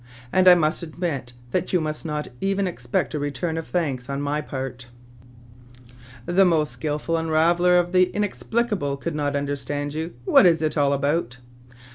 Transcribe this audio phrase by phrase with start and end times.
[0.33, 4.19] And I must add that you must not even expect a return of thanks on
[4.19, 5.77] my part." A SERIOUS
[6.25, 10.15] PROPOSITION.^^The most skilful unraveller of the inexplicable could not understand you.
[10.25, 11.37] What is it all about